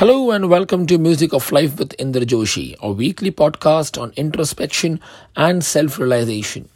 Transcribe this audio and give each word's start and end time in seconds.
Hello 0.00 0.30
and 0.30 0.48
welcome 0.48 0.86
to 0.86 0.96
Music 0.96 1.34
of 1.34 1.52
Life 1.52 1.78
with 1.78 1.94
Indra 1.98 2.22
Joshi, 2.22 2.74
a 2.80 2.90
weekly 2.90 3.30
podcast 3.30 4.00
on 4.00 4.14
introspection 4.16 4.98
and 5.36 5.62
self 5.62 5.98
realization. 5.98 6.70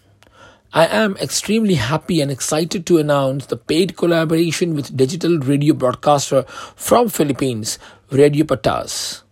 I 0.75 0.89
am 0.89 1.17
extremely 1.17 1.77
happy 1.77 2.21
and 2.21 2.31
excited 2.31 2.85
to 2.85 2.99
announce 2.99 3.47
the 3.47 3.57
paid 3.57 3.97
collaboration 3.97 4.75
with 4.75 4.95
digital 4.95 5.39
radio 5.39 5.73
broadcaster 5.73 6.43
from 6.77 7.09
Philippines, 7.09 7.79
Radio 8.11 8.45
Patas. 8.45 9.23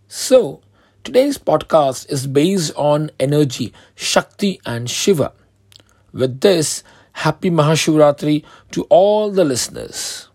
So, 0.07 0.62
Today's 1.04 1.39
podcast 1.39 2.12
is 2.12 2.27
based 2.27 2.73
on 2.76 3.09
energy, 3.20 3.73
Shakti, 3.95 4.62
and 4.67 4.88
Shiva. 4.88 5.34
With 6.13 6.41
this, 6.41 6.84
happy 7.13 7.49
Mahashivratri 7.49 8.43
to 8.70 8.84
all 8.84 9.31
the 9.31 9.43
listeners. 9.43 10.27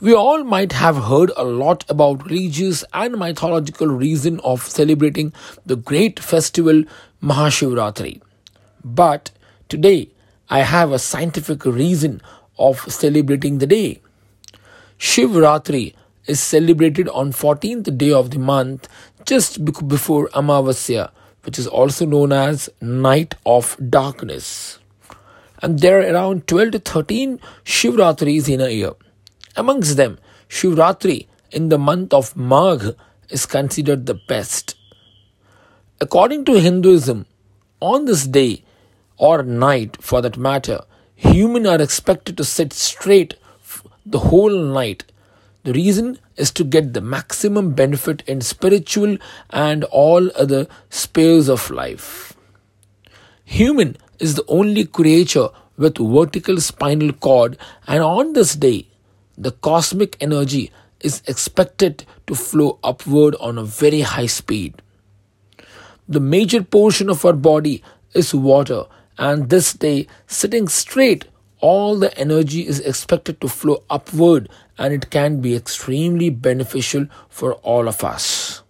We 0.00 0.14
all 0.14 0.44
might 0.44 0.72
have 0.72 0.96
heard 0.96 1.30
a 1.36 1.44
lot 1.44 1.84
about 1.90 2.24
religious 2.24 2.84
and 2.94 3.18
mythological 3.18 3.88
reason 3.88 4.40
of 4.40 4.62
celebrating 4.62 5.34
the 5.66 5.76
great 5.76 6.18
festival 6.18 6.84
Mahashivratri. 7.22 8.22
But 8.82 9.30
today, 9.68 10.08
I 10.48 10.60
have 10.60 10.90
a 10.90 10.98
scientific 10.98 11.66
reason 11.66 12.22
of 12.58 12.80
celebrating 12.90 13.58
the 13.58 13.66
day. 13.66 14.00
Shivratri 14.98 15.92
is 16.30 16.40
celebrated 16.40 17.08
on 17.08 17.32
14th 17.32 17.96
day 17.98 18.12
of 18.12 18.30
the 18.30 18.38
month 18.38 18.88
just 19.26 19.64
before 19.64 20.28
Amavasya, 20.28 21.10
which 21.42 21.58
is 21.58 21.66
also 21.66 22.06
known 22.06 22.32
as 22.32 22.68
Night 22.80 23.34
of 23.44 23.76
Darkness. 23.90 24.78
And 25.60 25.80
there 25.80 26.00
are 26.00 26.14
around 26.14 26.46
12 26.46 26.70
to 26.72 26.78
13 26.78 27.40
Shivratris 27.64 28.48
in 28.48 28.60
a 28.60 28.70
year. 28.70 28.92
Amongst 29.56 29.96
them, 29.96 30.18
Shivratri 30.48 31.26
in 31.50 31.68
the 31.68 31.78
month 31.78 32.14
of 32.14 32.36
Magh 32.36 32.94
is 33.28 33.44
considered 33.44 34.06
the 34.06 34.14
best. 34.14 34.76
According 36.00 36.44
to 36.46 36.60
Hinduism, 36.60 37.26
on 37.80 38.04
this 38.04 38.26
day 38.26 38.64
or 39.18 39.42
night 39.42 40.00
for 40.00 40.22
that 40.22 40.38
matter, 40.38 40.80
humans 41.14 41.66
are 41.66 41.82
expected 41.82 42.36
to 42.36 42.44
sit 42.44 42.72
straight 42.72 43.34
the 44.06 44.20
whole 44.30 44.56
night 44.58 45.04
the 45.62 45.72
reason 45.72 46.18
is 46.36 46.50
to 46.52 46.64
get 46.64 46.94
the 46.94 47.00
maximum 47.00 47.72
benefit 47.72 48.22
in 48.26 48.40
spiritual 48.40 49.18
and 49.50 49.84
all 49.84 50.30
other 50.36 50.66
spheres 50.88 51.48
of 51.48 51.70
life. 51.70 52.34
Human 53.44 53.96
is 54.18 54.34
the 54.36 54.44
only 54.48 54.84
creature 54.84 55.48
with 55.76 55.98
vertical 55.98 56.60
spinal 56.60 57.12
cord 57.12 57.58
and 57.86 58.02
on 58.02 58.32
this 58.32 58.54
day 58.54 58.86
the 59.36 59.52
cosmic 59.52 60.16
energy 60.20 60.70
is 61.00 61.22
expected 61.26 62.04
to 62.26 62.34
flow 62.34 62.78
upward 62.84 63.34
on 63.40 63.58
a 63.58 63.64
very 63.64 64.02
high 64.02 64.26
speed. 64.26 64.82
The 66.08 66.20
major 66.20 66.62
portion 66.62 67.08
of 67.08 67.24
our 67.24 67.32
body 67.32 67.82
is 68.14 68.34
water 68.34 68.84
and 69.18 69.48
this 69.48 69.72
day 69.72 70.06
sitting 70.26 70.68
straight 70.68 71.26
all 71.60 71.98
the 71.98 72.16
energy 72.18 72.66
is 72.66 72.80
expected 72.80 73.40
to 73.40 73.48
flow 73.48 73.82
upward 73.90 74.48
and 74.78 74.94
it 74.94 75.10
can 75.10 75.40
be 75.40 75.54
extremely 75.54 76.30
beneficial 76.30 77.06
for 77.28 77.54
all 77.54 77.88
of 77.88 78.02
us. 78.02 78.62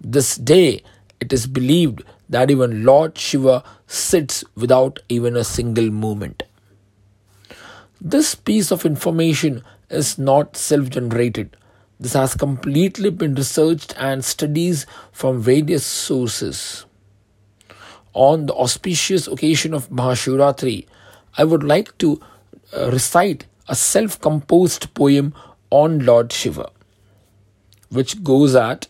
This 0.00 0.36
day, 0.36 0.82
it 1.20 1.32
is 1.32 1.46
believed 1.46 2.02
that 2.28 2.50
even 2.50 2.84
Lord 2.84 3.18
Shiva 3.18 3.64
sits 3.86 4.44
without 4.54 5.00
even 5.08 5.36
a 5.36 5.44
single 5.44 5.90
movement. 5.90 6.44
This 8.00 8.34
piece 8.34 8.70
of 8.70 8.86
information 8.86 9.62
is 9.90 10.18
not 10.18 10.56
self 10.56 10.90
generated. 10.90 11.56
This 11.98 12.12
has 12.12 12.34
completely 12.34 13.10
been 13.10 13.34
researched 13.34 13.94
and 13.98 14.24
studies 14.24 14.86
from 15.10 15.40
various 15.40 15.84
sources. 15.84 16.86
On 18.14 18.46
the 18.46 18.54
auspicious 18.54 19.26
occasion 19.26 19.74
of 19.74 19.90
Mahashivratri, 19.90 20.86
I 21.38 21.44
would 21.44 21.62
like 21.62 21.96
to 21.98 22.20
uh, 22.76 22.90
recite 22.90 23.46
a 23.68 23.76
self 23.76 24.20
composed 24.20 24.92
poem 24.94 25.32
on 25.70 26.00
Lord 26.04 26.32
Shiva, 26.32 26.70
which 27.90 28.24
goes 28.24 28.56
at 28.56 28.88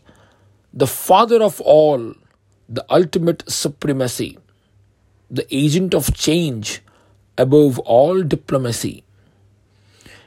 the 0.73 0.87
father 0.87 1.43
of 1.43 1.61
all, 1.61 2.15
the 2.69 2.85
ultimate 2.89 3.43
supremacy, 3.51 4.39
the 5.31 5.47
agent 5.55 5.95
of 5.95 6.15
change 6.15 6.81
above 7.37 7.79
all 7.81 8.23
diplomacy. 8.23 9.05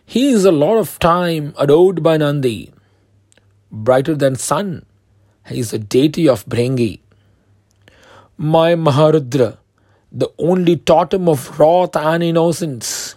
He 0.06 0.30
is 0.30 0.46
a 0.46 0.52
lot 0.52 0.78
of 0.78 1.00
time 1.00 1.54
adored 1.58 2.04
by 2.04 2.18
Nandi, 2.18 2.72
brighter 3.72 4.14
than 4.14 4.36
sun. 4.36 4.86
He 5.48 5.60
is 5.60 5.74
a 5.74 5.80
deity 5.80 6.28
of 6.30 6.46
Bhringi. 6.46 7.00
My 8.38 8.76
Maharudra, 8.76 9.58
the 10.12 10.30
only 10.38 10.76
totem 10.76 11.30
of 11.30 11.60
wrath 11.60 11.96
and 11.96 12.22
innocence, 12.22 13.16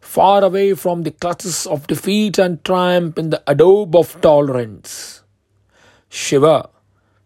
far 0.00 0.42
away 0.42 0.72
from 0.74 1.02
the 1.02 1.10
clutches 1.10 1.66
of 1.66 1.86
defeat 1.86 2.38
and 2.38 2.64
triumph 2.64 3.18
in 3.18 3.30
the 3.30 3.42
adobe 3.46 3.98
of 3.98 4.18
tolerance. 4.22 5.22
Shiva, 6.08 6.70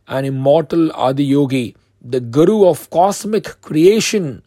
an 0.08 0.24
immortal 0.24 0.88
Adiyogi, 0.90 1.76
the 2.02 2.18
Guru 2.20 2.66
of 2.66 2.90
cosmic 2.90 3.60
creation. 3.60 4.42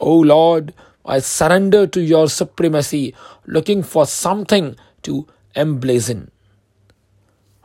O 0.00 0.16
Lord, 0.16 0.72
I 1.04 1.18
surrender 1.18 1.86
to 1.86 2.00
your 2.00 2.28
supremacy, 2.30 3.14
looking 3.44 3.82
for 3.82 4.06
something 4.06 4.76
to 5.02 5.26
emblazon. 5.54 6.30